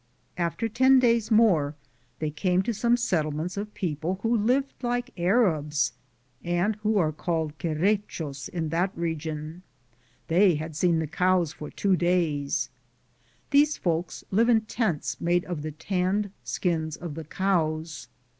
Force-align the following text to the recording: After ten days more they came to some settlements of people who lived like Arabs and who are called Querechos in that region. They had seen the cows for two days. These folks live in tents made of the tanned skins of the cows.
After 0.39 0.67
ten 0.67 0.97
days 0.97 1.29
more 1.29 1.75
they 2.17 2.31
came 2.31 2.63
to 2.63 2.73
some 2.73 2.97
settlements 2.97 3.55
of 3.55 3.71
people 3.75 4.17
who 4.23 4.35
lived 4.35 4.73
like 4.81 5.11
Arabs 5.15 5.93
and 6.43 6.75
who 6.77 6.97
are 6.97 7.11
called 7.11 7.55
Querechos 7.59 8.49
in 8.49 8.69
that 8.69 8.97
region. 8.97 9.61
They 10.27 10.55
had 10.55 10.75
seen 10.75 10.97
the 10.97 11.05
cows 11.05 11.53
for 11.53 11.69
two 11.69 11.95
days. 11.95 12.71
These 13.51 13.77
folks 13.77 14.23
live 14.31 14.49
in 14.49 14.61
tents 14.61 15.21
made 15.21 15.45
of 15.45 15.61
the 15.61 15.71
tanned 15.71 16.31
skins 16.43 16.95
of 16.97 17.13
the 17.13 17.23
cows. 17.25 18.07